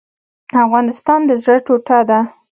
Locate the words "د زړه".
1.25-1.57